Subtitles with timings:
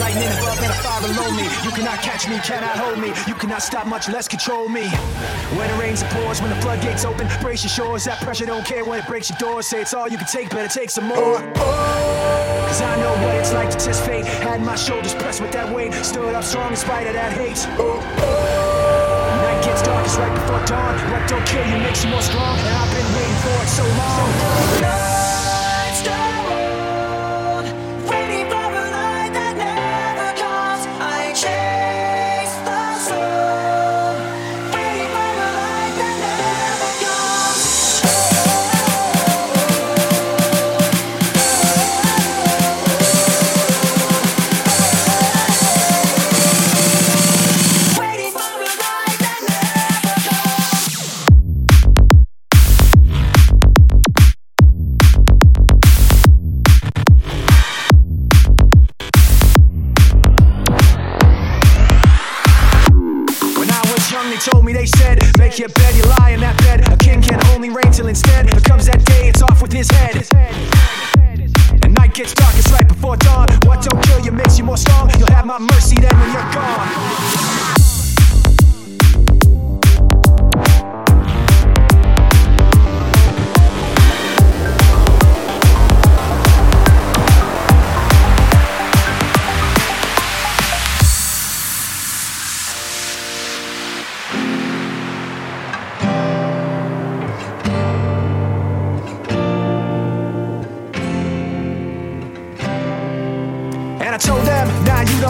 [0.00, 1.44] Lightning above and a fire below me.
[1.62, 3.12] You cannot catch me, cannot hold me.
[3.28, 4.88] You cannot stop, much less control me.
[5.56, 6.40] When it rains, it pours.
[6.40, 8.04] When the floodgates open, brace your shores.
[8.04, 9.66] That pressure don't care when it breaks your doors.
[9.66, 11.38] Say it's all you can take, better take some more.
[11.52, 14.24] Cause I know what it's like to test fate.
[14.24, 15.92] Had my shoulders pressed with that weight.
[16.02, 17.66] Stood up strong in spite of that hate.
[19.44, 20.96] Night gets dark, it's right before dawn.
[21.12, 22.56] What don't kill you makes you more strong.
[22.58, 25.29] And I've been waiting for it so long.
[64.80, 66.88] They said, Make your bed, you lie in that bed.
[66.90, 69.90] A king can only reign till instead there comes that day, it's off with his
[69.90, 70.26] head.
[71.84, 73.48] And night gets dark, it's right before dawn.
[73.66, 75.10] What don't kill you makes you more strong.
[75.18, 76.89] You'll have my mercy then when you're gone.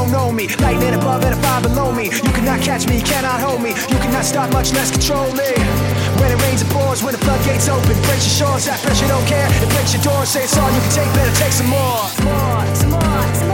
[0.00, 0.48] Don't know me.
[0.56, 2.04] Lightning above and a fire below me.
[2.04, 3.70] You cannot catch me, cannot hold me.
[3.70, 5.52] You cannot stop, much less control me.
[6.20, 7.02] When it rains, it pours.
[7.02, 8.64] When the floodgates open, breaks your shores.
[8.64, 9.48] That pressure don't care.
[9.62, 10.28] It breaks your doors.
[10.30, 12.00] Say it's all you can take, better take some more.
[12.24, 13.49] More, some more, some more.